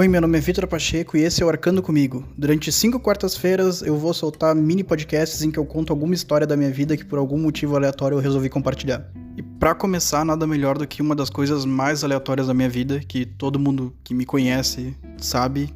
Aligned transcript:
Oi, 0.00 0.08
meu 0.08 0.22
nome 0.22 0.38
é 0.38 0.40
Vitor 0.40 0.66
Pacheco 0.66 1.14
e 1.14 1.24
esse 1.24 1.42
é 1.42 1.44
o 1.44 1.50
Arcando 1.50 1.82
Comigo. 1.82 2.26
Durante 2.34 2.72
cinco 2.72 2.98
quartas-feiras 2.98 3.82
eu 3.82 3.98
vou 3.98 4.14
soltar 4.14 4.54
mini 4.54 4.82
podcasts 4.82 5.42
em 5.42 5.50
que 5.50 5.58
eu 5.58 5.66
conto 5.66 5.92
alguma 5.92 6.14
história 6.14 6.46
da 6.46 6.56
minha 6.56 6.70
vida 6.70 6.96
que 6.96 7.04
por 7.04 7.18
algum 7.18 7.38
motivo 7.38 7.76
aleatório 7.76 8.16
eu 8.16 8.18
resolvi 8.18 8.48
compartilhar. 8.48 9.12
E 9.36 9.42
para 9.42 9.74
começar, 9.74 10.24
nada 10.24 10.46
melhor 10.46 10.78
do 10.78 10.86
que 10.86 11.02
uma 11.02 11.14
das 11.14 11.28
coisas 11.28 11.66
mais 11.66 12.02
aleatórias 12.02 12.46
da 12.46 12.54
minha 12.54 12.70
vida, 12.70 13.00
que 13.06 13.26
todo 13.26 13.58
mundo 13.58 13.94
que 14.02 14.14
me 14.14 14.24
conhece 14.24 14.96
sabe, 15.18 15.68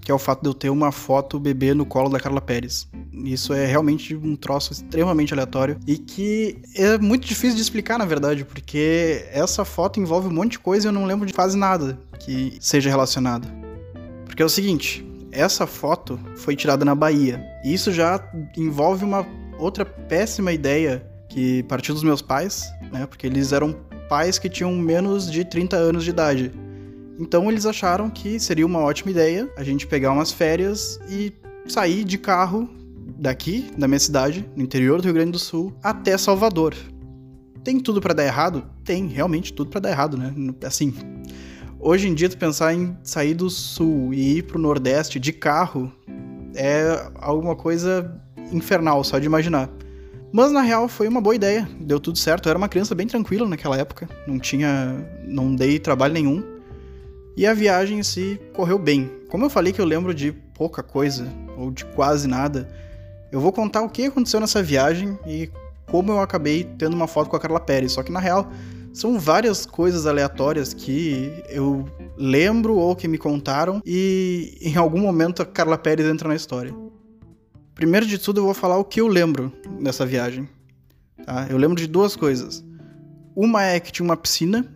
que 0.00 0.12
é 0.12 0.14
o 0.14 0.18
fato 0.18 0.42
de 0.42 0.48
eu 0.48 0.54
ter 0.54 0.70
uma 0.70 0.92
foto 0.92 1.40
bebê 1.40 1.74
no 1.74 1.84
colo 1.84 2.08
da 2.08 2.20
Carla 2.20 2.40
Pérez. 2.40 2.88
Isso 3.12 3.52
é 3.52 3.66
realmente 3.66 4.14
um 4.14 4.36
troço 4.36 4.72
extremamente 4.72 5.34
aleatório 5.34 5.76
e 5.88 5.98
que 5.98 6.56
é 6.76 6.98
muito 6.98 7.26
difícil 7.26 7.56
de 7.56 7.62
explicar, 7.62 7.98
na 7.98 8.04
verdade, 8.04 8.44
porque 8.44 9.26
essa 9.32 9.64
foto 9.64 9.98
envolve 9.98 10.28
um 10.28 10.32
monte 10.32 10.52
de 10.52 10.60
coisa 10.60 10.86
e 10.86 10.88
eu 10.88 10.92
não 10.92 11.04
lembro 11.04 11.26
de 11.26 11.32
quase 11.32 11.58
nada 11.58 11.98
que 12.20 12.56
seja 12.60 12.88
relacionado. 12.88 13.61
Porque 14.32 14.42
é 14.42 14.46
o 14.46 14.48
seguinte, 14.48 15.06
essa 15.30 15.66
foto 15.66 16.18
foi 16.36 16.56
tirada 16.56 16.86
na 16.86 16.94
Bahia. 16.94 17.44
E 17.62 17.74
isso 17.74 17.92
já 17.92 18.18
envolve 18.56 19.04
uma 19.04 19.26
outra 19.58 19.84
péssima 19.84 20.54
ideia 20.54 21.06
que 21.28 21.62
partiu 21.64 21.92
dos 21.92 22.02
meus 22.02 22.22
pais, 22.22 22.64
né? 22.90 23.04
Porque 23.04 23.26
eles 23.26 23.52
eram 23.52 23.74
pais 24.08 24.38
que 24.38 24.48
tinham 24.48 24.74
menos 24.74 25.30
de 25.30 25.44
30 25.44 25.76
anos 25.76 26.02
de 26.02 26.08
idade. 26.08 26.50
Então 27.20 27.50
eles 27.50 27.66
acharam 27.66 28.08
que 28.08 28.40
seria 28.40 28.64
uma 28.64 28.78
ótima 28.78 29.10
ideia 29.10 29.52
a 29.54 29.62
gente 29.62 29.86
pegar 29.86 30.12
umas 30.12 30.32
férias 30.32 30.98
e 31.10 31.30
sair 31.68 32.02
de 32.02 32.16
carro 32.16 32.70
daqui, 33.18 33.70
da 33.76 33.86
minha 33.86 34.00
cidade, 34.00 34.48
no 34.56 34.62
interior 34.62 35.02
do 35.02 35.04
Rio 35.04 35.12
Grande 35.12 35.32
do 35.32 35.38
Sul, 35.38 35.74
até 35.82 36.16
Salvador. 36.16 36.74
Tem 37.62 37.78
tudo 37.78 38.00
para 38.00 38.14
dar 38.14 38.24
errado? 38.24 38.64
Tem, 38.82 39.08
realmente 39.08 39.52
tudo 39.52 39.68
para 39.68 39.80
dar 39.80 39.90
errado, 39.90 40.16
né? 40.16 40.34
Assim, 40.64 40.94
hoje 41.82 42.08
em 42.08 42.14
dia 42.14 42.28
tu 42.28 42.38
pensar 42.38 42.72
em 42.72 42.96
sair 43.02 43.34
do 43.34 43.50
sul 43.50 44.14
e 44.14 44.38
ir 44.38 44.42
pro 44.42 44.58
nordeste 44.58 45.18
de 45.18 45.32
carro 45.32 45.92
é 46.54 47.10
alguma 47.16 47.56
coisa 47.56 48.18
infernal 48.52 49.02
só 49.02 49.18
de 49.18 49.26
imaginar. 49.26 49.68
Mas 50.32 50.50
na 50.52 50.62
real 50.62 50.88
foi 50.88 51.08
uma 51.08 51.20
boa 51.20 51.34
ideia, 51.34 51.68
deu 51.78 52.00
tudo 52.00 52.16
certo. 52.16 52.46
Eu 52.46 52.50
era 52.50 52.58
uma 52.58 52.68
criança 52.68 52.94
bem 52.94 53.06
tranquila 53.06 53.46
naquela 53.46 53.76
época, 53.76 54.08
não 54.26 54.38
tinha, 54.38 55.04
não 55.26 55.54
dei 55.54 55.78
trabalho 55.78 56.14
nenhum. 56.14 56.42
E 57.36 57.46
a 57.46 57.52
viagem 57.52 57.98
em 57.98 58.02
si 58.02 58.40
correu 58.54 58.78
bem. 58.78 59.10
Como 59.28 59.44
eu 59.44 59.50
falei 59.50 59.72
que 59.72 59.80
eu 59.80 59.84
lembro 59.84 60.14
de 60.14 60.32
pouca 60.54 60.82
coisa, 60.82 61.26
ou 61.56 61.70
de 61.70 61.84
quase 61.86 62.28
nada, 62.28 62.68
eu 63.30 63.40
vou 63.40 63.52
contar 63.52 63.82
o 63.82 63.88
que 63.88 64.06
aconteceu 64.06 64.38
nessa 64.40 64.62
viagem 64.62 65.18
e 65.26 65.50
como 65.86 66.12
eu 66.12 66.20
acabei 66.20 66.64
tendo 66.78 66.94
uma 66.94 67.06
foto 67.06 67.28
com 67.28 67.36
a 67.36 67.40
Carla 67.40 67.60
Pérez. 67.60 67.92
Só 67.92 68.02
que 68.02 68.12
na 68.12 68.20
real, 68.20 68.50
são 68.92 69.18
várias 69.18 69.64
coisas 69.64 70.06
aleatórias 70.06 70.74
que 70.74 71.42
eu 71.48 71.86
lembro 72.16 72.76
ou 72.76 72.94
que 72.94 73.08
me 73.08 73.18
contaram 73.18 73.80
e 73.84 74.58
em 74.60 74.76
algum 74.76 75.00
momento 75.00 75.42
a 75.42 75.46
Carla 75.46 75.78
Pérez 75.78 76.06
entra 76.06 76.28
na 76.28 76.34
história. 76.34 76.74
Primeiro 77.74 78.06
de 78.06 78.18
tudo, 78.18 78.40
eu 78.40 78.44
vou 78.44 78.54
falar 78.54 78.76
o 78.76 78.84
que 78.84 79.00
eu 79.00 79.08
lembro 79.08 79.52
dessa 79.80 80.04
viagem. 80.04 80.48
Tá? 81.24 81.46
Eu 81.48 81.56
lembro 81.56 81.76
de 81.76 81.86
duas 81.86 82.14
coisas. 82.14 82.64
Uma 83.34 83.62
é 83.64 83.80
que 83.80 83.90
tinha 83.90 84.04
uma 84.04 84.16
piscina 84.16 84.66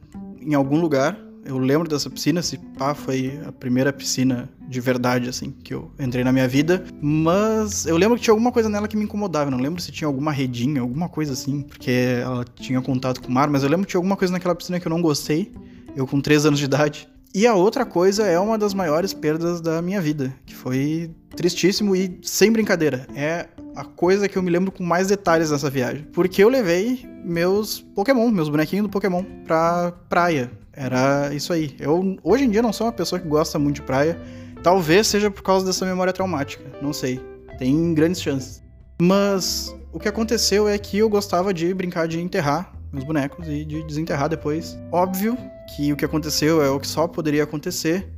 em 0.40 0.54
algum 0.54 0.80
lugar 0.80 1.25
eu 1.46 1.58
lembro 1.58 1.88
dessa 1.88 2.10
piscina, 2.10 2.42
se 2.42 2.58
pá, 2.58 2.94
foi 2.94 3.40
a 3.46 3.52
primeira 3.52 3.92
piscina 3.92 4.48
de 4.68 4.80
verdade, 4.80 5.28
assim, 5.28 5.52
que 5.62 5.72
eu 5.72 5.90
entrei 5.98 6.24
na 6.24 6.32
minha 6.32 6.48
vida. 6.48 6.84
Mas 7.00 7.86
eu 7.86 7.96
lembro 7.96 8.16
que 8.16 8.24
tinha 8.24 8.32
alguma 8.32 8.50
coisa 8.50 8.68
nela 8.68 8.88
que 8.88 8.96
me 8.96 9.04
incomodava. 9.04 9.46
Eu 9.46 9.52
não 9.52 9.60
lembro 9.60 9.80
se 9.80 9.92
tinha 9.92 10.08
alguma 10.08 10.32
redinha, 10.32 10.80
alguma 10.80 11.08
coisa 11.08 11.32
assim, 11.32 11.62
porque 11.62 12.20
ela 12.22 12.44
tinha 12.44 12.80
contato 12.80 13.22
com 13.22 13.28
o 13.28 13.32
mar, 13.32 13.48
mas 13.48 13.62
eu 13.62 13.68
lembro 13.68 13.86
que 13.86 13.90
tinha 13.92 13.98
alguma 13.98 14.16
coisa 14.16 14.32
naquela 14.32 14.54
piscina 14.54 14.80
que 14.80 14.86
eu 14.86 14.90
não 14.90 15.00
gostei. 15.00 15.52
Eu 15.94 16.06
com 16.06 16.20
3 16.20 16.46
anos 16.46 16.58
de 16.58 16.64
idade. 16.66 17.08
E 17.36 17.46
a 17.46 17.54
outra 17.54 17.84
coisa 17.84 18.26
é 18.26 18.40
uma 18.40 18.56
das 18.56 18.72
maiores 18.72 19.12
perdas 19.12 19.60
da 19.60 19.82
minha 19.82 20.00
vida, 20.00 20.34
que 20.46 20.54
foi 20.54 21.10
tristíssimo 21.36 21.94
e 21.94 22.18
sem 22.22 22.50
brincadeira. 22.50 23.06
É 23.14 23.46
a 23.74 23.84
coisa 23.84 24.26
que 24.26 24.38
eu 24.38 24.42
me 24.42 24.50
lembro 24.50 24.72
com 24.72 24.82
mais 24.82 25.08
detalhes 25.08 25.50
nessa 25.50 25.68
viagem. 25.68 26.04
Porque 26.14 26.42
eu 26.42 26.48
levei 26.48 27.06
meus 27.22 27.78
Pokémon, 27.94 28.30
meus 28.30 28.48
bonequinhos 28.48 28.86
do 28.86 28.90
Pokémon, 28.90 29.22
pra 29.46 29.92
praia. 30.08 30.50
Era 30.72 31.34
isso 31.34 31.52
aí. 31.52 31.76
Eu 31.78 32.16
hoje 32.24 32.44
em 32.44 32.48
dia 32.48 32.62
não 32.62 32.72
sou 32.72 32.86
uma 32.86 32.92
pessoa 32.94 33.20
que 33.20 33.28
gosta 33.28 33.58
muito 33.58 33.76
de 33.76 33.82
praia. 33.82 34.18
Talvez 34.62 35.06
seja 35.06 35.30
por 35.30 35.42
causa 35.42 35.66
dessa 35.66 35.84
memória 35.84 36.14
traumática. 36.14 36.64
Não 36.80 36.94
sei. 36.94 37.20
Tem 37.58 37.92
grandes 37.92 38.22
chances. 38.22 38.62
Mas 38.98 39.76
o 39.92 40.00
que 40.00 40.08
aconteceu 40.08 40.66
é 40.66 40.78
que 40.78 40.96
eu 40.96 41.10
gostava 41.10 41.52
de 41.52 41.74
brincar 41.74 42.08
de 42.08 42.18
enterrar 42.18 42.72
meus 42.92 43.04
bonecos 43.04 43.48
e 43.48 43.64
de 43.64 43.82
desenterrar 43.84 44.28
depois. 44.28 44.78
Óbvio 44.90 45.36
que 45.74 45.92
o 45.92 45.96
que 45.96 46.04
aconteceu 46.04 46.62
é 46.62 46.70
o 46.70 46.80
que 46.80 46.86
só 46.86 47.06
poderia 47.06 47.44
acontecer. 47.44 48.08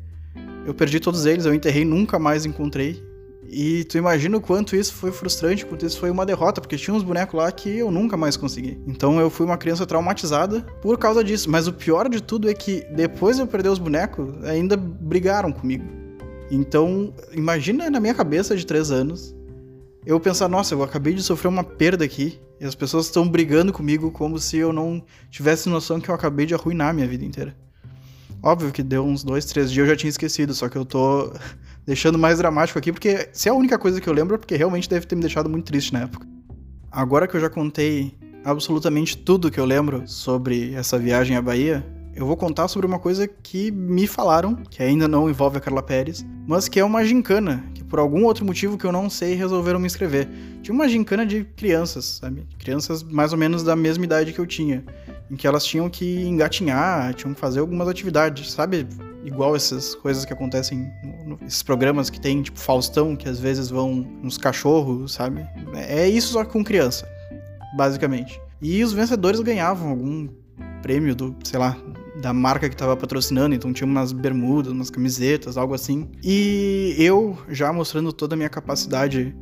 Eu 0.66 0.74
perdi 0.74 1.00
todos 1.00 1.26
eles, 1.26 1.46
eu 1.46 1.54
enterrei, 1.54 1.84
nunca 1.84 2.18
mais 2.18 2.44
encontrei. 2.44 3.02
E 3.50 3.84
tu 3.84 3.96
imagina 3.96 4.36
o 4.36 4.40
quanto 4.40 4.76
isso 4.76 4.92
foi 4.92 5.10
frustrante, 5.10 5.64
quanto 5.64 5.86
isso 5.86 5.98
foi 5.98 6.10
uma 6.10 6.26
derrota, 6.26 6.60
porque 6.60 6.76
tinha 6.76 6.94
uns 6.94 7.02
bonecos 7.02 7.34
lá 7.34 7.50
que 7.50 7.78
eu 7.78 7.90
nunca 7.90 8.14
mais 8.14 8.36
consegui. 8.36 8.78
Então 8.86 9.18
eu 9.18 9.30
fui 9.30 9.46
uma 9.46 9.56
criança 9.56 9.86
traumatizada 9.86 10.60
por 10.82 10.98
causa 10.98 11.24
disso. 11.24 11.50
Mas 11.50 11.66
o 11.66 11.72
pior 11.72 12.10
de 12.10 12.22
tudo 12.22 12.50
é 12.50 12.52
que 12.52 12.84
depois 12.94 13.36
de 13.36 13.42
eu 13.42 13.46
perder 13.46 13.70
os 13.70 13.78
bonecos, 13.78 14.44
ainda 14.44 14.76
brigaram 14.76 15.50
comigo. 15.50 15.84
Então, 16.50 17.12
imagina 17.32 17.90
na 17.90 18.00
minha 18.00 18.14
cabeça 18.14 18.54
de 18.54 18.66
3 18.66 18.90
anos, 18.90 19.34
eu 20.04 20.18
pensar, 20.20 20.48
nossa, 20.48 20.74
eu 20.74 20.82
acabei 20.82 21.14
de 21.14 21.22
sofrer 21.22 21.48
uma 21.48 21.64
perda 21.64 22.04
aqui, 22.04 22.38
e 22.60 22.64
as 22.64 22.74
pessoas 22.74 23.06
estão 23.06 23.28
brigando 23.28 23.72
comigo 23.72 24.10
como 24.10 24.38
se 24.38 24.56
eu 24.56 24.72
não 24.72 25.02
tivesse 25.30 25.68
noção 25.68 26.00
que 26.00 26.08
eu 26.08 26.14
acabei 26.14 26.46
de 26.46 26.54
arruinar 26.54 26.90
a 26.90 26.92
minha 26.92 27.06
vida 27.06 27.24
inteira. 27.24 27.56
Óbvio 28.42 28.70
que 28.70 28.82
deu 28.82 29.04
uns 29.04 29.24
dois, 29.24 29.44
três 29.44 29.70
dias 29.70 29.86
eu 29.86 29.92
já 29.92 29.96
tinha 29.96 30.10
esquecido, 30.10 30.54
só 30.54 30.68
que 30.68 30.76
eu 30.76 30.84
tô 30.84 31.32
deixando 31.84 32.18
mais 32.18 32.38
dramático 32.38 32.78
aqui, 32.78 32.92
porque 32.92 33.28
se 33.32 33.48
é 33.48 33.52
a 33.52 33.54
única 33.54 33.78
coisa 33.78 34.00
que 34.00 34.08
eu 34.08 34.12
lembro 34.12 34.36
é 34.36 34.38
porque 34.38 34.56
realmente 34.56 34.88
deve 34.88 35.06
ter 35.06 35.16
me 35.16 35.22
deixado 35.22 35.48
muito 35.48 35.66
triste 35.66 35.92
na 35.92 36.02
época. 36.02 36.26
Agora 36.90 37.26
que 37.26 37.36
eu 37.36 37.40
já 37.40 37.50
contei 37.50 38.14
absolutamente 38.44 39.16
tudo 39.16 39.50
que 39.50 39.58
eu 39.58 39.64
lembro 39.64 40.06
sobre 40.06 40.72
essa 40.74 40.98
viagem 40.98 41.36
à 41.36 41.42
Bahia, 41.42 41.84
eu 42.14 42.26
vou 42.26 42.36
contar 42.36 42.66
sobre 42.66 42.86
uma 42.86 42.98
coisa 42.98 43.28
que 43.28 43.70
me 43.70 44.06
falaram, 44.06 44.56
que 44.56 44.82
ainda 44.82 45.06
não 45.06 45.28
envolve 45.28 45.58
a 45.58 45.60
Carla 45.60 45.82
Pérez, 45.82 46.26
mas 46.46 46.68
que 46.68 46.80
é 46.80 46.84
uma 46.84 47.04
gincana, 47.04 47.64
por 47.88 47.98
algum 47.98 48.24
outro 48.24 48.44
motivo 48.44 48.76
que 48.76 48.84
eu 48.84 48.92
não 48.92 49.08
sei 49.08 49.34
resolveram 49.34 49.78
me 49.78 49.86
inscrever. 49.86 50.28
Tinha 50.62 50.74
uma 50.74 50.88
gincana 50.88 51.24
de 51.24 51.44
crianças, 51.44 52.18
sabe? 52.20 52.46
Crianças 52.58 53.02
mais 53.02 53.32
ou 53.32 53.38
menos 53.38 53.62
da 53.62 53.74
mesma 53.74 54.04
idade 54.04 54.32
que 54.32 54.38
eu 54.38 54.46
tinha, 54.46 54.84
em 55.30 55.36
que 55.36 55.46
elas 55.46 55.64
tinham 55.64 55.88
que 55.88 56.22
engatinhar, 56.22 57.14
tinham 57.14 57.34
que 57.34 57.40
fazer 57.40 57.60
algumas 57.60 57.88
atividades, 57.88 58.52
sabe? 58.52 58.86
igual 59.24 59.54
essas 59.54 59.94
coisas 59.94 60.24
que 60.24 60.32
acontecem, 60.32 60.90
esses 61.46 61.62
programas 61.62 62.10
que 62.10 62.20
tem, 62.20 62.42
tipo 62.42 62.58
Faustão, 62.58 63.14
que 63.14 63.28
às 63.28 63.38
vezes 63.38 63.68
vão 63.68 64.06
nos 64.22 64.38
cachorros, 64.38 65.12
sabe? 65.12 65.46
É 65.74 66.08
isso 66.08 66.32
só 66.32 66.44
com 66.44 66.64
criança, 66.64 67.06
basicamente. 67.76 68.40
E 68.60 68.82
os 68.82 68.92
vencedores 68.92 69.40
ganhavam 69.40 69.90
algum 69.90 70.28
prêmio 70.82 71.14
do, 71.14 71.36
sei 71.44 71.58
lá, 71.58 71.76
da 72.20 72.32
marca 72.32 72.68
que 72.68 72.74
estava 72.74 72.96
patrocinando, 72.96 73.54
então 73.54 73.72
tinha 73.72 73.86
umas 73.86 74.12
bermudas, 74.12 74.72
umas 74.72 74.90
camisetas, 74.90 75.56
algo 75.56 75.74
assim. 75.74 76.08
E 76.22 76.94
eu, 76.98 77.38
já 77.48 77.72
mostrando 77.72 78.12
toda 78.12 78.34
a 78.34 78.36
minha 78.36 78.48
capacidade 78.48 79.34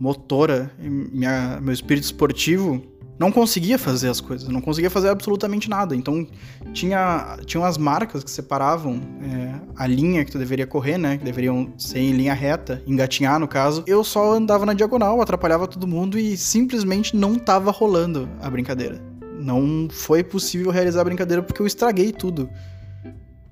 motora, 0.00 0.70
minha, 0.78 1.58
meu 1.60 1.72
espírito 1.72 2.04
esportivo, 2.04 2.82
não 3.18 3.32
conseguia 3.32 3.76
fazer 3.76 4.08
as 4.08 4.20
coisas, 4.20 4.48
não 4.48 4.60
conseguia 4.60 4.88
fazer 4.88 5.08
absolutamente 5.08 5.68
nada. 5.68 5.96
Então 5.96 6.26
tinha, 6.72 7.36
tinha 7.44 7.60
umas 7.60 7.76
marcas 7.76 8.22
que 8.22 8.30
separavam 8.30 9.00
é, 9.22 9.54
a 9.76 9.86
linha 9.86 10.24
que 10.24 10.30
tu 10.30 10.38
deveria 10.38 10.66
correr, 10.66 10.98
né? 10.98 11.18
Que 11.18 11.24
deveriam 11.24 11.72
ser 11.76 11.98
em 11.98 12.12
linha 12.12 12.32
reta, 12.32 12.80
engatinhar 12.86 13.40
no 13.40 13.48
caso. 13.48 13.82
Eu 13.86 14.04
só 14.04 14.34
andava 14.34 14.64
na 14.64 14.72
diagonal, 14.72 15.20
atrapalhava 15.20 15.66
todo 15.66 15.86
mundo 15.86 16.16
e 16.16 16.36
simplesmente 16.36 17.16
não 17.16 17.34
tava 17.34 17.72
rolando 17.72 18.28
a 18.40 18.48
brincadeira. 18.48 19.17
Não 19.38 19.88
foi 19.90 20.22
possível 20.22 20.70
realizar 20.70 21.00
a 21.00 21.04
brincadeira 21.04 21.42
porque 21.42 21.62
eu 21.62 21.66
estraguei 21.66 22.12
tudo. 22.12 22.50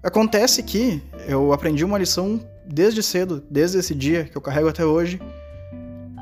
Acontece 0.02 0.62
que 0.62 1.02
eu 1.26 1.52
aprendi 1.52 1.84
uma 1.84 1.98
lição 1.98 2.40
desde 2.66 3.02
cedo, 3.02 3.42
desde 3.50 3.78
esse 3.78 3.94
dia 3.94 4.24
que 4.24 4.36
eu 4.36 4.42
carrego 4.42 4.68
até 4.68 4.84
hoje, 4.84 5.20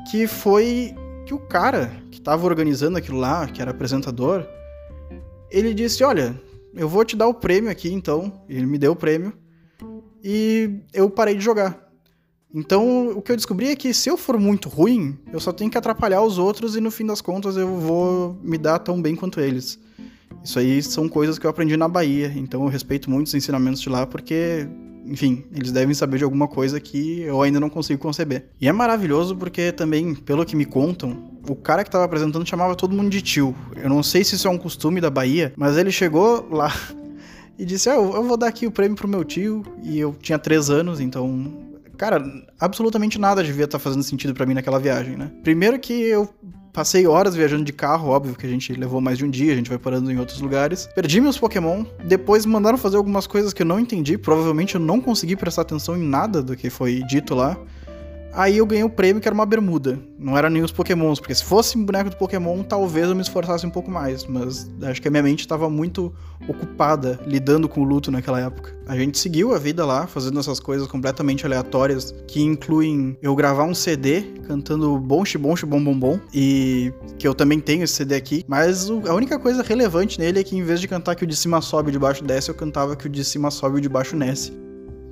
que 0.09 0.27
foi 0.27 0.93
que 1.25 1.33
o 1.33 1.39
cara 1.39 1.91
que 2.11 2.19
estava 2.19 2.45
organizando 2.45 2.97
aquilo 2.97 3.17
lá, 3.17 3.47
que 3.47 3.61
era 3.61 3.71
apresentador, 3.71 4.47
ele 5.49 5.73
disse: 5.73 6.03
Olha, 6.03 6.39
eu 6.75 6.87
vou 6.87 7.03
te 7.03 7.15
dar 7.15 7.27
o 7.27 7.33
prêmio 7.33 7.71
aqui 7.71 7.91
então. 7.91 8.43
Ele 8.47 8.65
me 8.65 8.77
deu 8.77 8.91
o 8.91 8.95
prêmio 8.95 9.33
e 10.23 10.79
eu 10.93 11.09
parei 11.09 11.35
de 11.35 11.43
jogar. 11.43 11.84
Então, 12.55 13.09
o 13.09 13.21
que 13.21 13.33
eu 13.33 13.35
descobri 13.35 13.67
é 13.67 13.75
que 13.75 13.93
se 13.93 14.09
eu 14.09 14.15
for 14.15 14.39
muito 14.39 14.69
ruim, 14.69 15.17
eu 15.33 15.41
só 15.41 15.51
tenho 15.51 15.69
que 15.69 15.77
atrapalhar 15.77 16.21
os 16.21 16.37
outros 16.37 16.77
e 16.77 16.79
no 16.79 16.89
fim 16.89 17.05
das 17.05 17.19
contas 17.19 17.57
eu 17.57 17.67
vou 17.67 18.39
me 18.41 18.57
dar 18.57 18.79
tão 18.79 19.01
bem 19.01 19.13
quanto 19.13 19.41
eles. 19.41 19.77
Isso 20.41 20.57
aí 20.57 20.81
são 20.81 21.09
coisas 21.09 21.37
que 21.37 21.45
eu 21.45 21.49
aprendi 21.49 21.75
na 21.75 21.89
Bahia, 21.89 22.31
então 22.33 22.63
eu 22.63 22.69
respeito 22.69 23.11
muito 23.11 23.27
os 23.27 23.33
ensinamentos 23.33 23.81
de 23.81 23.89
lá 23.89 24.07
porque 24.07 24.65
enfim, 25.05 25.43
eles 25.53 25.71
devem 25.71 25.93
saber 25.93 26.17
de 26.17 26.23
alguma 26.23 26.47
coisa 26.47 26.79
que 26.79 27.19
eu 27.19 27.41
ainda 27.41 27.59
não 27.59 27.69
consigo 27.69 28.01
conceber. 28.01 28.45
E 28.59 28.67
é 28.69 28.71
maravilhoso 28.71 29.35
porque 29.35 29.71
também, 29.73 30.15
pelo 30.15 30.45
que 30.45 30.55
me 30.55 30.65
contam, 30.65 31.29
o 31.47 31.55
cara 31.55 31.83
que 31.83 31.91
tava 31.91 32.05
apresentando 32.05 32.47
chamava 32.47 32.73
todo 32.73 32.95
mundo 32.95 33.09
de 33.09 33.21
tio. 33.21 33.53
Eu 33.75 33.89
não 33.89 34.01
sei 34.01 34.23
se 34.23 34.35
isso 34.35 34.47
é 34.47 34.51
um 34.51 34.57
costume 34.57 34.99
da 35.01 35.09
Bahia, 35.09 35.53
mas 35.57 35.77
ele 35.77 35.91
chegou 35.91 36.47
lá 36.49 36.73
e 37.59 37.65
disse: 37.65 37.89
ah, 37.89 37.95
eu 37.95 38.23
vou 38.23 38.37
dar 38.37 38.47
aqui 38.47 38.65
o 38.65 38.71
prêmio 38.71 38.97
pro 38.97 39.07
meu 39.07 39.23
tio. 39.23 39.63
E 39.83 39.99
eu 39.99 40.15
tinha 40.19 40.39
três 40.39 40.69
anos, 40.69 40.99
então. 40.99 41.64
Cara, 41.97 42.23
absolutamente 42.59 43.19
nada 43.19 43.43
devia 43.43 43.65
estar 43.65 43.77
tá 43.77 43.83
fazendo 43.83 44.03
sentido 44.03 44.33
para 44.33 44.45
mim 44.45 44.53
naquela 44.53 44.79
viagem, 44.79 45.15
né? 45.15 45.31
Primeiro 45.43 45.79
que 45.79 45.93
eu 45.93 46.29
Passei 46.75 47.07
horas 47.07 47.33
viajando 47.33 47.63
de 47.63 47.71
carro, 47.71 48.09
óbvio 48.09 48.35
que 48.35 48.45
a 48.45 48.49
gente 48.49 48.73
levou 48.73 48.99
mais 48.99 49.17
de 49.17 49.23
um 49.23 49.29
dia, 49.29 49.53
a 49.53 49.55
gente 49.55 49.69
vai 49.69 49.79
parando 49.79 50.11
em 50.11 50.19
outros 50.19 50.41
lugares. 50.41 50.89
Perdi 50.93 51.21
meus 51.21 51.37
Pokémon, 51.37 51.85
depois 52.03 52.45
mandaram 52.45 52.77
fazer 52.77 52.97
algumas 52.97 53.25
coisas 53.25 53.53
que 53.53 53.61
eu 53.61 53.65
não 53.65 53.79
entendi, 53.79 54.17
provavelmente 54.17 54.75
eu 54.75 54.81
não 54.81 54.99
consegui 54.99 55.37
prestar 55.37 55.61
atenção 55.61 55.95
em 55.95 56.03
nada 56.05 56.43
do 56.43 56.53
que 56.53 56.69
foi 56.69 57.01
dito 57.07 57.33
lá. 57.33 57.57
Aí 58.35 58.57
eu 58.57 58.65
ganhei 58.65 58.83
o 58.83 58.89
prêmio 58.89 59.21
que 59.21 59.27
era 59.27 59.33
uma 59.33 59.45
bermuda. 59.45 59.97
Não 60.19 60.37
era 60.37 60.49
nem 60.49 60.61
os 60.61 60.71
pokémons, 60.71 61.19
porque 61.19 61.33
se 61.33 61.43
fosse 61.43 61.77
um 61.77 61.85
boneco 61.85 62.09
do 62.09 62.17
Pokémon, 62.17 62.63
talvez 62.63 63.07
eu 63.07 63.15
me 63.15 63.21
esforçasse 63.21 63.65
um 63.65 63.69
pouco 63.69 63.89
mais. 63.89 64.25
Mas 64.25 64.69
acho 64.83 65.01
que 65.01 65.07
a 65.07 65.11
minha 65.11 65.23
mente 65.23 65.39
estava 65.39 65.69
muito 65.69 66.13
ocupada 66.47 67.17
lidando 67.25 67.69
com 67.69 67.81
o 67.81 67.83
luto 67.85 68.11
naquela 68.11 68.41
época. 68.41 68.75
A 68.87 68.97
gente 68.97 69.17
seguiu 69.17 69.55
a 69.55 69.57
vida 69.57 69.85
lá, 69.85 70.05
fazendo 70.05 70.37
essas 70.39 70.59
coisas 70.59 70.85
completamente 70.87 71.45
aleatórias, 71.45 72.13
que 72.27 72.41
incluem 72.41 73.17
eu 73.21 73.33
gravar 73.35 73.63
um 73.63 73.73
CD 73.73 74.21
cantando 74.45 74.97
Bom 74.99 75.23
Bom 75.39 75.55
Bom 75.65 75.83
Bom 75.83 75.97
Bom, 75.97 76.19
e 76.33 76.91
que 77.17 77.27
eu 77.27 77.33
também 77.33 77.59
tenho 77.59 77.83
esse 77.83 77.93
CD 77.93 78.15
aqui. 78.15 78.43
Mas 78.47 78.89
a 78.89 79.13
única 79.13 79.39
coisa 79.39 79.63
relevante 79.63 80.19
nele 80.19 80.39
é 80.39 80.43
que 80.43 80.57
em 80.57 80.63
vez 80.63 80.81
de 80.81 80.87
cantar 80.87 81.15
que 81.15 81.23
o 81.23 81.27
de 81.27 81.35
cima 81.35 81.61
sobe 81.61 81.87
e 81.87 81.89
o 81.89 81.91
de 81.93 81.99
baixo 81.99 82.23
desce, 82.23 82.49
eu 82.49 82.55
cantava 82.55 82.95
que 82.95 83.07
o 83.07 83.09
de 83.09 83.23
cima 83.23 83.49
sobe 83.49 83.75
e 83.75 83.79
o 83.79 83.81
de 83.81 83.89
baixo 83.89 84.17
desce. 84.17 84.51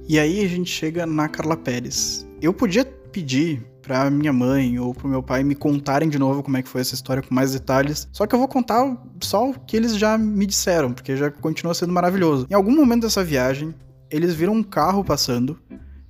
E 0.08 0.20
aí 0.20 0.44
a 0.44 0.48
gente 0.50 0.70
chega 0.70 1.06
na 1.06 1.30
Carla 1.30 1.56
Pérez. 1.56 2.28
Eu 2.44 2.54
podia 2.54 2.84
pedir 2.84 3.66
pra 3.82 4.10
minha 4.10 4.34
mãe 4.34 4.78
ou 4.78 4.94
pro 4.94 5.08
meu 5.08 5.24
pai 5.24 5.46
me 5.46 5.56
contarem 5.56 6.10
de 6.10 6.20
novo 6.20 6.44
como 6.44 6.58
é 6.58 6.62
que 6.62 6.68
foi 6.68 6.82
essa 6.82 6.94
história 6.94 7.24
com 7.24 7.34
mais 7.34 7.54
detalhes. 7.54 8.06
Só 8.12 8.28
que 8.28 8.36
eu 8.36 8.40
vou 8.40 8.50
contar 8.50 8.98
só 9.22 9.50
o 9.50 9.54
que 9.54 9.78
eles 9.78 9.96
já 9.96 10.18
me 10.18 10.46
disseram, 10.46 10.92
porque 10.92 11.16
já 11.16 11.32
continua 11.32 11.74
sendo 11.74 11.94
maravilhoso. 11.94 12.46
Em 12.50 12.54
algum 12.54 12.76
momento 12.76 13.04
dessa 13.04 13.24
viagem, 13.24 13.74
eles 14.12 14.36
viram 14.36 14.56
um 14.56 14.62
carro 14.62 15.06
passando 15.06 15.58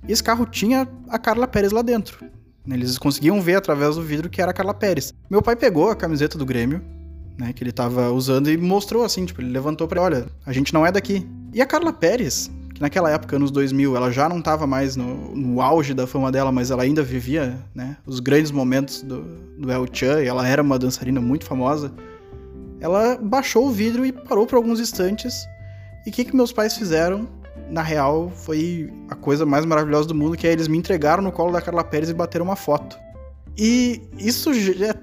e 0.08 0.12
esse 0.12 0.24
carro 0.24 0.44
tinha 0.44 0.88
a 1.08 1.20
Carla 1.20 1.46
Pérez 1.46 1.70
lá 1.70 1.82
dentro. 1.82 2.26
Eles 2.68 2.98
conseguiam 2.98 3.40
ver 3.40 3.54
através 3.54 3.94
do 3.94 4.02
vidro 4.02 4.28
que 4.28 4.42
era 4.42 4.50
a 4.50 4.54
Carla 4.54 4.74
Pérez. 4.74 5.14
Meu 5.30 5.40
pai 5.40 5.54
pegou 5.54 5.88
a 5.88 5.94
camiseta 5.94 6.36
do 6.36 6.44
Grêmio, 6.44 6.82
né, 7.38 7.52
que 7.52 7.62
ele 7.62 7.70
tava 7.70 8.10
usando 8.10 8.50
e 8.50 8.56
mostrou 8.56 9.04
assim, 9.04 9.24
tipo, 9.24 9.40
ele 9.40 9.52
levantou 9.52 9.86
para, 9.86 10.02
olha, 10.02 10.26
a 10.44 10.52
gente 10.52 10.74
não 10.74 10.84
é 10.84 10.90
daqui. 10.90 11.24
E 11.52 11.62
a 11.62 11.66
Carla 11.66 11.92
Pérez 11.92 12.50
que 12.74 12.80
naquela 12.80 13.08
época, 13.08 13.36
anos 13.36 13.52
2000, 13.52 13.96
ela 13.96 14.10
já 14.10 14.28
não 14.28 14.40
estava 14.40 14.66
mais 14.66 14.96
no, 14.96 15.34
no, 15.34 15.60
auge 15.60 15.94
da 15.94 16.08
fama 16.08 16.32
dela, 16.32 16.50
mas 16.50 16.72
ela 16.72 16.82
ainda 16.82 17.04
vivia 17.04 17.56
né, 17.72 17.96
os 18.04 18.18
grandes 18.18 18.50
momentos 18.50 19.02
do, 19.02 19.22
do 19.56 19.70
El 19.70 19.86
Chan, 19.92 20.22
e 20.22 20.26
ela 20.26 20.46
era 20.46 20.60
uma 20.60 20.76
dançarina 20.76 21.20
muito 21.20 21.44
famosa. 21.44 21.92
Ela 22.80 23.16
baixou 23.16 23.68
o 23.68 23.70
vidro 23.70 24.04
e 24.04 24.10
parou 24.10 24.44
por 24.44 24.56
alguns 24.56 24.80
instantes. 24.80 25.46
E 26.04 26.10
o 26.10 26.12
que, 26.12 26.24
que 26.24 26.34
meus 26.34 26.52
pais 26.52 26.76
fizeram? 26.76 27.28
Na 27.70 27.80
real, 27.80 28.30
foi 28.34 28.92
a 29.08 29.14
coisa 29.14 29.46
mais 29.46 29.64
maravilhosa 29.64 30.08
do 30.08 30.14
mundo, 30.14 30.36
que 30.36 30.46
é 30.46 30.52
eles 30.52 30.66
me 30.66 30.76
entregaram 30.76 31.22
no 31.22 31.30
colo 31.30 31.52
da 31.52 31.62
Carla 31.62 31.84
Pérez 31.84 32.10
e 32.10 32.14
bateram 32.14 32.44
uma 32.44 32.56
foto. 32.56 32.98
E 33.56 34.02
isso 34.18 34.50
é 34.50 34.94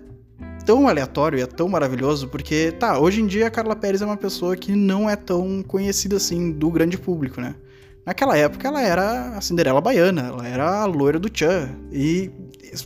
tão 0.66 0.88
aleatório 0.88 1.42
é 1.42 1.46
tão 1.46 1.68
maravilhoso, 1.68 2.28
porque, 2.28 2.72
tá, 2.72 3.00
hoje 3.00 3.22
em 3.22 3.28
dia 3.28 3.48
a 3.48 3.52
Carla 3.52 3.76
Pérez 3.76 4.02
é 4.02 4.06
uma 4.06 4.18
pessoa 4.18 4.56
que 4.56 4.74
não 4.74 5.10
é 5.10 5.16
tão 5.16 5.64
conhecida 5.64 6.18
assim 6.18 6.52
do 6.52 6.70
grande 6.70 6.98
público, 6.98 7.42
né? 7.42 7.56
Naquela 8.06 8.38
época 8.38 8.68
ela 8.68 8.82
era 8.82 9.38
a 9.38 9.42
Cinderela 9.42 9.82
Baiana, 9.82 10.28
ela 10.28 10.48
era 10.48 10.82
a 10.82 10.86
loira 10.86 11.20
do 11.20 11.30
Chan. 11.32 11.70
E 11.92 12.32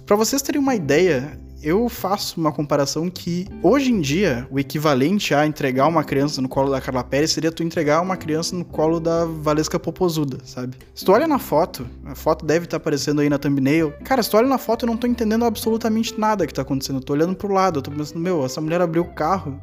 para 0.06 0.16
vocês 0.16 0.42
terem 0.42 0.60
uma 0.60 0.76
ideia, 0.76 1.40
eu 1.64 1.88
faço 1.90 2.40
uma 2.40 2.52
comparação 2.52 3.10
que 3.10 3.48
hoje 3.64 3.92
em 3.92 4.02
dia 4.02 4.48
o 4.52 4.60
equivalente 4.60 5.34
a 5.34 5.48
entregar 5.48 5.88
uma 5.88 6.04
criança 6.04 6.42
no 6.42 6.50
colo 6.50 6.70
da 6.70 6.82
Carla 6.82 7.04
Pérez 7.04 7.32
seria 7.32 7.52
tu 7.52 7.64
entregar 7.64 8.02
uma 8.02 8.18
criança 8.18 8.56
no 8.56 8.66
colo 8.66 9.00
da 9.00 9.26
Valesca 9.26 9.80
Popozuda, 9.80 10.38
sabe? 10.44 10.78
Se 10.94 11.06
tu 11.06 11.12
olha 11.12 11.28
na 11.28 11.40
foto, 11.40 11.88
a 12.06 12.14
foto 12.14 12.46
deve 12.46 12.66
estar 12.66 12.78
tá 12.78 12.82
aparecendo 12.82 13.22
aí 13.22 13.30
na 13.30 13.40
thumbnail. 13.40 13.94
Cara, 14.04 14.22
se 14.22 14.30
tu 14.30 14.38
olha 14.38 14.48
na 14.48 14.58
foto, 14.58 14.86
eu 14.86 14.88
não 14.88 14.98
tô 14.98 15.08
entendendo 15.08 15.46
absolutamente 15.46 16.20
nada 16.20 16.46
que 16.46 16.54
tá 16.54 16.62
acontecendo. 16.62 16.98
Eu 16.98 17.04
tô 17.04 17.14
olhando 17.14 17.36
pro 17.36 17.52
lado, 17.52 17.80
eu 17.80 17.82
tô 17.82 17.90
pensando, 17.90 18.20
meu, 18.20 18.46
essa 18.46 18.60
mulher 18.60 18.82
abriu 18.82 19.04
o 19.04 19.14
carro 19.14 19.60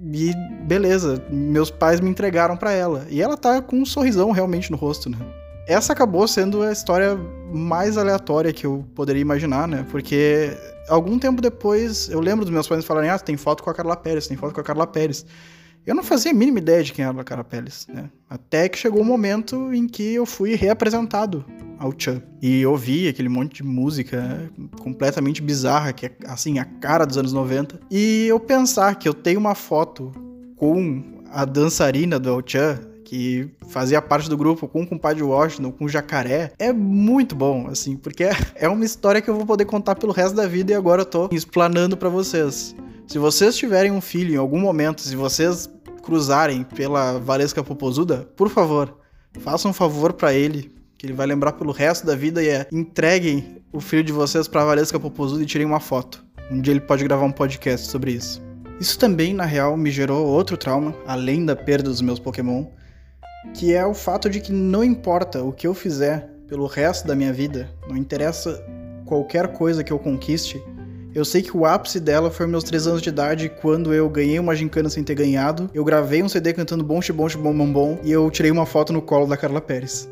e 0.00 0.32
beleza, 0.64 1.22
meus 1.30 1.70
pais 1.70 2.00
me 2.00 2.08
entregaram 2.08 2.56
para 2.56 2.72
ela. 2.72 3.06
E 3.10 3.20
ela 3.20 3.36
tá 3.36 3.60
com 3.60 3.76
um 3.76 3.86
sorrisão 3.86 4.30
realmente 4.30 4.70
no 4.70 4.76
rosto, 4.76 5.10
né? 5.10 5.18
Essa 5.66 5.92
acabou 5.92 6.26
sendo 6.26 6.62
a 6.62 6.72
história 6.72 7.16
mais 7.52 7.98
aleatória 7.98 8.52
que 8.52 8.66
eu 8.66 8.86
poderia 8.94 9.20
imaginar, 9.20 9.68
né? 9.68 9.84
Porque 9.90 10.56
algum 10.88 11.18
tempo 11.18 11.42
depois, 11.42 12.08
eu 12.08 12.20
lembro 12.20 12.44
dos 12.44 12.52
meus 12.52 12.66
pais 12.66 12.84
falarem: 12.84 13.10
ah, 13.10 13.18
tem 13.18 13.36
foto 13.36 13.62
com 13.62 13.70
a 13.70 13.74
Carla 13.74 13.96
Pérez, 13.96 14.26
tem 14.26 14.36
foto 14.36 14.54
com 14.54 14.60
a 14.60 14.64
Carla 14.64 14.86
Pérez. 14.86 15.26
Eu 15.86 15.94
não 15.94 16.02
fazia 16.02 16.30
a 16.30 16.34
mínima 16.34 16.58
ideia 16.58 16.82
de 16.82 16.92
quem 16.92 17.04
era 17.04 17.20
a 17.20 17.24
Carla 17.24 17.44
Pérez, 17.44 17.86
né? 17.88 18.10
Até 18.28 18.68
que 18.68 18.78
chegou 18.78 19.00
o 19.00 19.02
um 19.02 19.06
momento 19.06 19.72
em 19.72 19.86
que 19.86 20.14
eu 20.14 20.26
fui 20.26 20.54
reapresentado 20.54 21.44
ao 21.78 21.92
Chan. 21.96 22.22
E 22.42 22.64
ouvi 22.66 23.08
aquele 23.08 23.28
monte 23.28 23.56
de 23.56 23.62
música 23.62 24.50
completamente 24.80 25.40
bizarra, 25.40 25.92
que 25.92 26.06
é, 26.06 26.12
assim, 26.26 26.58
a 26.58 26.64
cara 26.64 27.04
dos 27.04 27.16
anos 27.16 27.32
90. 27.32 27.80
E 27.90 28.26
eu 28.26 28.40
pensar 28.40 28.94
que 28.96 29.08
eu 29.08 29.14
tenho 29.14 29.38
uma 29.38 29.54
foto 29.54 30.12
com 30.56 31.22
a 31.30 31.44
dançarina 31.44 32.18
do 32.18 32.28
El 32.28 32.42
Chan, 32.44 32.80
que 33.04 33.48
fazia 33.68 34.02
parte 34.02 34.28
do 34.28 34.36
grupo 34.36 34.68
com 34.68 34.82
o 34.82 34.86
compadre 34.86 35.22
Washington, 35.22 35.72
com 35.72 35.86
o 35.86 35.88
Jacaré, 35.88 36.52
é 36.58 36.72
muito 36.74 37.34
bom, 37.34 37.66
assim, 37.68 37.96
porque 37.96 38.24
é 38.54 38.68
uma 38.68 38.84
história 38.84 39.22
que 39.22 39.30
eu 39.30 39.34
vou 39.34 39.46
poder 39.46 39.64
contar 39.64 39.94
pelo 39.94 40.12
resto 40.12 40.36
da 40.36 40.46
vida 40.46 40.72
e 40.72 40.74
agora 40.74 41.02
eu 41.02 41.06
tô 41.06 41.28
explanando 41.32 41.96
para 41.96 42.10
vocês. 42.10 42.74
Se 43.06 43.18
vocês 43.18 43.56
tiverem 43.56 43.90
um 43.90 44.02
filho 44.02 44.34
em 44.34 44.36
algum 44.36 44.60
momento, 44.60 45.00
se 45.00 45.16
vocês 45.16 45.70
cruzarem 46.02 46.62
pela 46.64 47.18
Valesca 47.18 47.64
Popozuda, 47.64 48.28
por 48.36 48.50
favor, 48.50 48.98
façam 49.40 49.70
um 49.70 49.74
favor 49.74 50.12
para 50.12 50.34
ele, 50.34 50.70
que 50.98 51.06
ele 51.06 51.12
vai 51.12 51.26
lembrar 51.26 51.52
pelo 51.52 51.70
resto 51.70 52.04
da 52.04 52.16
vida 52.16 52.42
e 52.42 52.48
é 52.48 52.66
entreguem 52.72 53.62
o 53.72 53.80
filho 53.80 54.02
de 54.02 54.12
vocês 54.12 54.48
pra 54.48 54.64
Valesca 54.64 54.98
Popozuda 54.98 55.42
e 55.42 55.46
tirem 55.46 55.66
uma 55.66 55.78
foto. 55.78 56.24
Um 56.50 56.60
dia 56.60 56.72
ele 56.72 56.80
pode 56.80 57.04
gravar 57.04 57.24
um 57.24 57.30
podcast 57.30 57.86
sobre 57.86 58.10
isso. 58.10 58.42
Isso 58.80 58.98
também, 58.98 59.32
na 59.32 59.44
real, 59.44 59.76
me 59.76 59.90
gerou 59.90 60.26
outro 60.26 60.56
trauma, 60.56 60.94
além 61.06 61.46
da 61.46 61.54
perda 61.54 61.88
dos 61.88 62.00
meus 62.00 62.18
Pokémon, 62.18 62.66
que 63.54 63.72
é 63.72 63.86
o 63.86 63.94
fato 63.94 64.28
de 64.28 64.40
que 64.40 64.52
não 64.52 64.82
importa 64.82 65.42
o 65.42 65.52
que 65.52 65.66
eu 65.66 65.74
fizer 65.74 66.28
pelo 66.48 66.66
resto 66.66 67.06
da 67.06 67.14
minha 67.14 67.32
vida, 67.32 67.70
não 67.88 67.96
interessa 67.96 68.64
qualquer 69.04 69.52
coisa 69.52 69.84
que 69.84 69.92
eu 69.92 69.98
conquiste, 69.98 70.62
eu 71.14 71.24
sei 71.24 71.42
que 71.42 71.56
o 71.56 71.64
ápice 71.64 71.98
dela 71.98 72.30
foi 72.30 72.46
meus 72.46 72.64
3 72.64 72.86
anos 72.86 73.02
de 73.02 73.08
idade, 73.08 73.48
quando 73.60 73.92
eu 73.92 74.08
ganhei 74.08 74.38
uma 74.38 74.54
gincana 74.54 74.88
sem 74.88 75.02
ter 75.02 75.14
ganhado, 75.14 75.70
eu 75.74 75.84
gravei 75.84 76.22
um 76.22 76.28
CD 76.28 76.52
cantando 76.52 76.84
Bom 76.84 77.00
Bom 77.14 77.28
Bom 77.42 77.54
Bom 77.54 77.72
Bom 77.72 77.98
e 78.04 78.12
eu 78.12 78.30
tirei 78.30 78.50
uma 78.50 78.66
foto 78.66 78.92
no 78.92 79.02
colo 79.02 79.26
da 79.26 79.36
Carla 79.36 79.60
Pérez. 79.60 80.08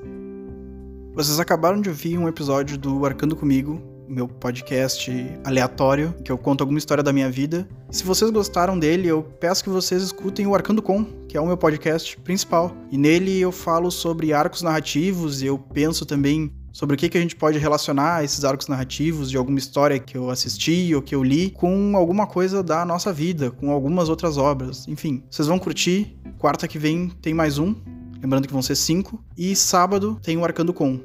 Vocês 1.17 1.41
acabaram 1.41 1.81
de 1.81 1.89
ouvir 1.89 2.19
um 2.19 2.29
episódio 2.29 2.77
do 2.77 3.07
Arcando 3.07 3.35
Comigo, 3.35 3.81
meu 4.07 4.29
podcast 4.29 5.11
aleatório, 5.47 6.15
que 6.23 6.31
eu 6.31 6.37
conto 6.37 6.61
alguma 6.61 6.79
história 6.79 7.03
da 7.03 7.11
minha 7.11 7.31
vida. 7.31 7.67
Se 7.91 8.05
vocês 8.05 8.31
gostaram 8.31 8.79
dele, 8.79 9.09
eu 9.09 9.23
peço 9.23 9.65
que 9.65 9.71
vocês 9.71 10.03
escutem 10.03 10.47
o 10.47 10.55
Arcando 10.55 10.83
Com, 10.83 11.07
que 11.27 11.35
é 11.35 11.41
o 11.41 11.47
meu 11.47 11.57
podcast 11.57 12.19
principal. 12.19 12.77
E 12.93 12.99
nele 12.99 13.41
eu 13.41 13.51
falo 13.51 13.91
sobre 13.91 14.35
arcos 14.35 14.61
narrativos 14.61 15.41
e 15.41 15.47
eu 15.47 15.59
penso 15.59 16.05
também 16.05 16.53
sobre 16.71 16.95
o 16.95 16.99
que, 16.99 17.09
que 17.09 17.17
a 17.17 17.21
gente 17.23 17.35
pode 17.35 17.57
relacionar 17.57 18.23
esses 18.23 18.45
arcos 18.45 18.69
narrativos 18.69 19.31
de 19.31 19.39
alguma 19.39 19.59
história 19.59 19.99
que 19.99 20.19
eu 20.19 20.29
assisti 20.29 20.95
ou 20.95 21.01
que 21.01 21.15
eu 21.15 21.25
li 21.25 21.49
com 21.49 21.97
alguma 21.97 22.27
coisa 22.27 22.63
da 22.63 22.85
nossa 22.85 23.11
vida, 23.11 23.51
com 23.51 23.71
algumas 23.71 24.11
outras 24.11 24.37
obras. 24.37 24.87
Enfim, 24.87 25.25
vocês 25.31 25.49
vão 25.49 25.59
curtir. 25.59 26.15
Quarta 26.37 26.69
que 26.69 26.79
vem 26.79 27.09
tem 27.23 27.33
mais 27.33 27.57
um, 27.57 27.75
lembrando 28.23 28.47
que 28.47 28.53
vão 28.53 28.63
ser 28.63 28.77
cinco. 28.77 29.23
E 29.37 29.55
sábado 29.55 30.19
tem 30.23 30.37
o 30.37 30.45
Arcando 30.45 30.73
Com. 30.73 31.01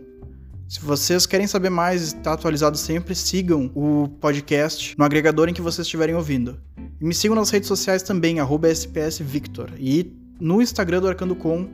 Se 0.68 0.80
vocês 0.80 1.26
querem 1.26 1.48
saber 1.48 1.70
mais 1.70 2.02
e 2.02 2.16
estar 2.16 2.32
atualizado 2.32 2.78
sempre, 2.78 3.14
sigam 3.14 3.70
o 3.76 4.08
podcast 4.22 4.96
no 4.98 5.04
agregador 5.04 5.50
em 5.50 5.54
que 5.54 5.62
vocês 5.62 5.86
estiverem 5.86 6.16
ouvindo. 6.16 6.58
E 7.00 7.04
me 7.04 7.14
sigam 7.14 7.36
nas 7.36 7.50
redes 7.50 7.68
sociais 7.68 8.02
também, 8.04 8.40
SPSVictor. 8.66 9.72
E 9.78 10.16
no 10.40 10.62
Instagram 10.62 11.02
do 11.02 11.10
Arcando 11.10 11.36
Com, 11.36 11.68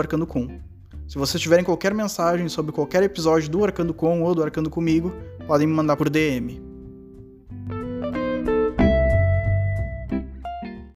Arcando 0.00 0.26
Com. 0.26 0.48
Se 1.06 1.18
vocês 1.18 1.42
tiverem 1.42 1.62
qualquer 1.62 1.92
mensagem 1.92 2.48
sobre 2.48 2.72
qualquer 2.72 3.02
episódio 3.02 3.50
do 3.50 3.62
Arcando 3.62 3.92
Com 3.92 4.22
ou 4.22 4.34
do 4.34 4.42
Arcando 4.42 4.70
Comigo, 4.70 5.12
podem 5.46 5.66
me 5.66 5.74
mandar 5.74 5.94
por 5.94 6.08
DM. 6.08 6.71